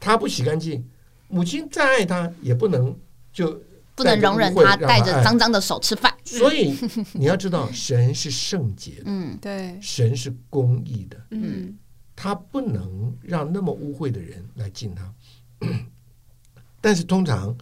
[0.00, 0.84] 他不洗干净，
[1.28, 2.96] 母亲再爱他也不能
[3.32, 3.62] 就
[3.94, 6.12] 不能容忍他带着脏脏的手吃饭。
[6.24, 6.76] 所以
[7.12, 11.76] 你要知道，神是圣洁的，嗯，对，神是公义的，嗯，
[12.16, 15.12] 他不能让那么污秽的人来进他。
[16.80, 17.56] 但是通常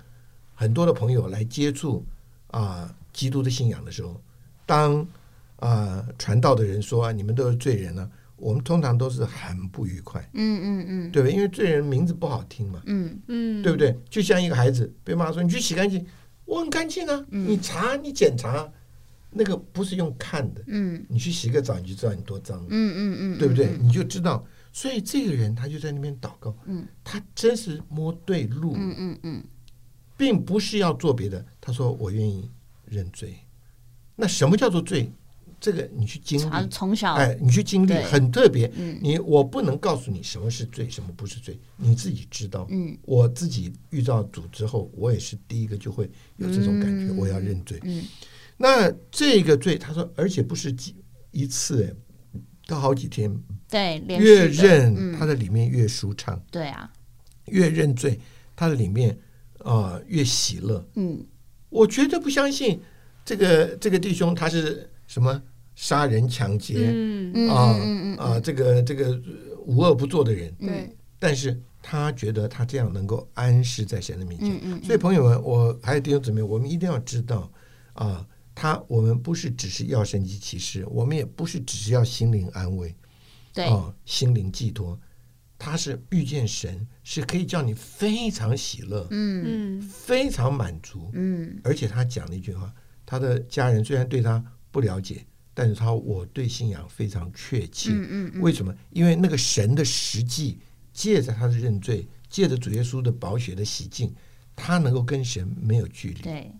[0.54, 2.02] 很多的朋友来接触。
[2.50, 4.20] 啊，基督的信仰的时候，
[4.66, 5.06] 当
[5.56, 10.20] 啊传道的人说啊你们都是罪人呢，我们通常都是很不愉快。
[10.32, 12.82] 嗯嗯嗯，对，因为罪人名字不好听嘛。
[12.86, 13.96] 嗯嗯，对不对？
[14.08, 16.04] 就像一个孩子被妈说你去洗干净，
[16.44, 17.24] 我很干净啊。
[17.28, 18.66] 你查你检查，
[19.30, 20.62] 那个不是用看的。
[20.66, 22.58] 嗯，你去洗个澡你就知道你多脏。
[22.68, 23.76] 嗯嗯嗯，对不对？
[23.80, 24.44] 你就知道。
[24.72, 26.56] 所以这个人他就在那边祷告。
[26.64, 28.74] 嗯，他真是摸对路。
[28.76, 29.44] 嗯嗯嗯。
[30.20, 32.46] 并不是要做别的，他说我愿意
[32.84, 33.34] 认罪。
[34.14, 35.10] 那什么叫做罪？
[35.58, 38.70] 这个你去经历，从小哎，你去经历很特别。
[39.00, 42.66] 你我不能告诉你什么是罪，什么不是罪，你自己知道。
[42.68, 47.80] 嗯，我自己遇到主之后，我也是第一个就会有这种感觉，我要认罪。
[47.84, 48.04] 嗯，
[48.58, 50.94] 那这个罪，他说，而且不是几
[51.30, 53.34] 一次，哎，都好几天。
[53.70, 56.38] 对，越认他的里面越舒畅。
[56.50, 56.92] 对啊，
[57.46, 58.20] 越认罪，
[58.54, 59.18] 他的里面。
[59.64, 60.84] 啊，越喜乐。
[60.94, 61.24] 嗯，
[61.68, 62.80] 我绝对不相信
[63.24, 65.42] 这个这个弟兄他是什么
[65.74, 67.76] 杀人抢劫，嗯啊
[68.18, 69.20] 啊，这个这个
[69.64, 70.52] 无恶不作的人。
[70.58, 74.82] 对，但是他觉得他这样能够安适在神的面前。
[74.82, 77.50] 所以朋友们，我还有弟兄姊妹，我们一定要知道
[77.94, 82.94] 啊，他我们不是只是要神迹启示，我们也不是只是要心灵安慰，
[83.54, 84.98] 对啊，心灵寄托。
[85.62, 91.60] 他是遇见神，是可以叫你非常喜乐，嗯嗯，非常满足，嗯。
[91.62, 92.72] 而且他讲了一句话，
[93.04, 98.40] 他的家人虽然对他不了解，但是他我对信仰非常确切，嗯嗯。
[98.40, 98.74] 为什么？
[98.88, 100.58] 因为那个神的实际，
[100.94, 104.14] 借着他的认罪，借着主耶稣的宝血的洗净，
[104.56, 106.22] 他能够跟神没有距离。
[106.22, 106.50] 对，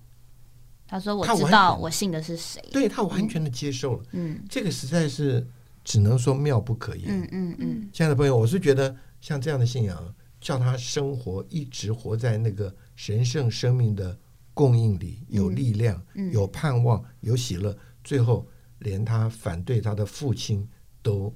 [0.87, 5.49] 他说我知道我信的是谁，对他完全的接受了，嗯，这个实在是。
[5.91, 7.07] 只能说妙不可言。
[7.09, 14.17] 嗯嗯嗯，亲爱的朋友，我是觉得像这样的信仰，叫他生活一直活在那个神圣生命的
[14.55, 18.47] 供应里，有力量，有盼望，有喜乐，最后
[18.79, 20.65] 连他反对他的父亲
[21.03, 21.35] 都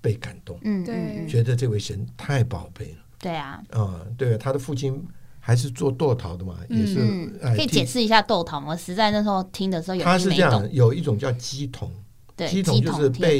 [0.00, 0.58] 被感动。
[0.64, 3.04] 嗯，对，觉得这位神太宝贝了。
[3.20, 5.00] 对啊，啊，对，他的父亲
[5.38, 6.98] 还是做豆桃的嘛，也是。
[7.54, 8.76] 可以解释一下豆桃吗？
[8.76, 11.88] 实在那时候听的时候，他是这样，有一种叫鸡童，
[12.48, 13.38] 鸡桶就是被。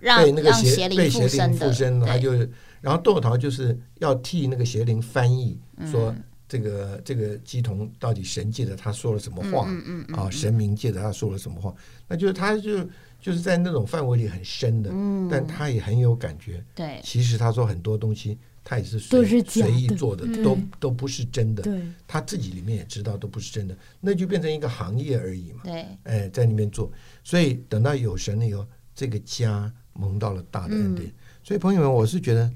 [0.00, 2.32] 被那个邪被邪灵附身，他就
[2.80, 5.58] 然后窦桃就是要替那个邪灵翻译，
[5.90, 6.14] 说
[6.48, 9.68] 这个这个姬童到底神界的他说了什么话
[10.16, 10.30] 啊？
[10.30, 11.74] 神明界的他说了什么话？
[12.08, 12.82] 那就是他就
[13.20, 14.90] 就是在那种范围里很深的，
[15.30, 16.64] 但他也很有感觉。
[16.74, 21.62] 对，其实他说很多东西他也是随随意做的，都都不是真的。
[21.62, 25.60] 对，他自己里面也知道都不是真的，那就变成一个行业而已嘛。
[25.64, 26.90] 对，哎，在里面做，
[27.22, 29.70] 所以等到有神了以后，这个家。
[30.00, 31.12] 蒙到了大的恩典，
[31.44, 32.50] 所以朋友们，我是觉得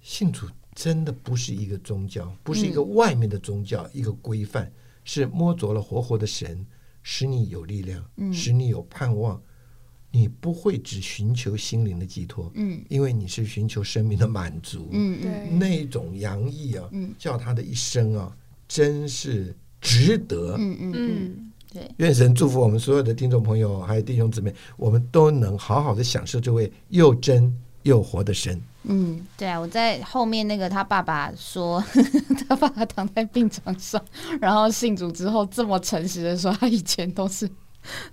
[0.00, 4.72] 信主真的不是一个宗教，不是一个外面的宗教，一个规范，
[5.04, 6.66] 是摸着了活活的神，
[7.02, 9.40] 使你有力量，使你有盼望。
[10.12, 18.36] 你不会只寻求心灵的寄托，嗯，因为你是寻求生命的满足，嗯，对，那种洋溢啊，叫他的一生啊，
[18.66, 20.92] 真是值得，嗯嗯。
[20.92, 21.49] 嗯。
[21.72, 28.60] 对，愿神祝福我们所有的听众朋友，还有弟兄姊妹，我们都能好好的享受这位又真又活的神。
[28.84, 31.80] 嗯，对啊，我在后面那个他爸爸说，
[32.48, 34.02] 他爸爸躺在病床上，
[34.40, 37.48] 然后信主之后这么诚实的说，他以前都是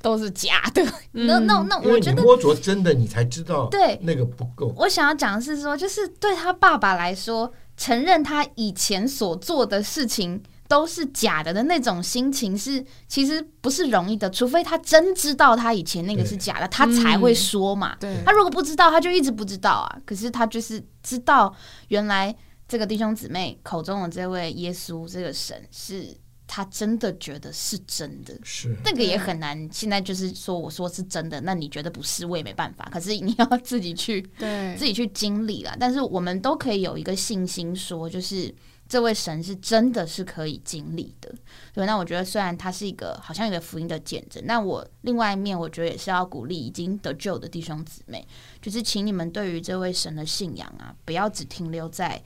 [0.03, 0.85] 都是假的。
[1.11, 4.71] 那那那，我觉得摸着真的，你才知道对那个不够。
[4.77, 10.43] 我想要讲的是说，就是对他爸爸来说，承认他以前所做的事情。
[10.67, 17.95] 都是假的的那种心情是，其实不是容易的，除非他真知道他以前那个是假的，他才会说嘛。
[17.99, 20.01] 对，他如果不知道，他就一直不知道啊。
[20.05, 21.55] 可是他就是知道，
[21.87, 22.35] 原来
[22.67, 26.13] 这个弟兄姊妹口中的这位耶稣这个神，是
[26.45, 28.37] 他真的觉得是真的。
[28.43, 29.69] 是那个也很难。
[29.71, 32.89] 现在就是说，我说是真的，那你觉得不是，我也没办法。
[32.91, 35.75] 可是你要自己去，对，自己去经历了。
[35.79, 38.53] 但是我们都可以有一个信心，说就是。
[38.87, 41.33] 这位神是真的是可以经历的，
[41.73, 41.85] 对。
[41.85, 48.25] 那我觉得虽然他是一个好像一个福音的见证，那我另外一面我觉得也是要鼓励已经得救的弟兄姊妹，
[48.61, 52.21] 就是请你们对于这位神的信仰啊，不要只停留在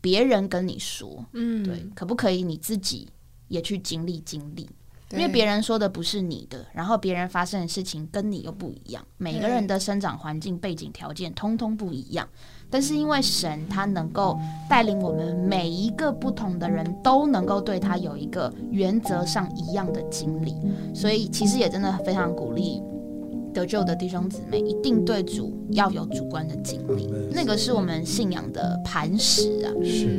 [0.00, 3.08] 别人跟你说，嗯，对，可不可以你自己
[3.48, 4.68] 也去经历经历？
[5.10, 12.28] 因为别人说的不是你的，然后别人发生的事情跟你又不一样，每个人的生长环境、背景条件通通不一样。
[12.70, 14.36] 但是因为神他能够
[14.68, 20.56] 带领我们每一个不同的人都能够对他有一个原则上一样的经历，
[20.92, 22.82] 所以其实也真的非常鼓励
[23.54, 29.70] 得救的弟兄姊妹一定对主要有主观的经历，那个是我们信仰的磐石啊，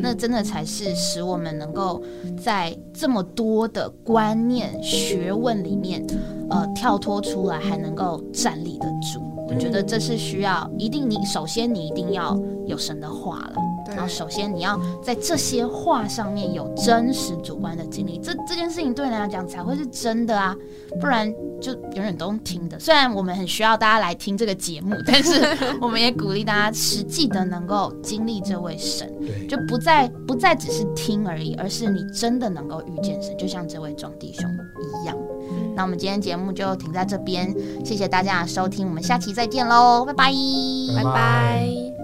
[0.02, 2.02] 那真的才是使我们能够
[2.42, 6.04] 在这么多的观念学问里面，
[6.50, 9.22] 呃，跳脱出来还能够站立得住。
[9.48, 13.56] 我觉得这是需要，一定你首先你一定要有神的话了，
[13.88, 20.56] 然后首先你要在这些话上面有真实主观的经历，这这件事情对你来讲才会是真的啊，
[21.00, 21.32] 不然
[21.62, 22.80] 就永远都听的。
[22.80, 25.42] 虽然我们很需要大家来听这个节目，但是
[25.82, 29.12] 我们也鼓励大家实际的能够经历这位神，
[29.48, 34.44] 就不再不再只是听而已，而是你真的能够遇见神，就像这位壮弟兄
[35.02, 35.16] 一样。
[35.76, 40.32] 那我们今天节目就停在这边，谢谢大家的收听，我们下期再见喽，拜拜，
[40.96, 41.95] 拜拜。